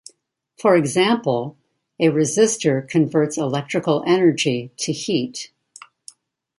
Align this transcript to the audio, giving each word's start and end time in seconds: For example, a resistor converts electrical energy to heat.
For 0.57 0.75
example, 0.75 1.59
a 1.99 2.05
resistor 2.05 2.89
converts 2.89 3.37
electrical 3.37 4.03
energy 4.07 4.71
to 4.77 4.91
heat. 4.91 5.51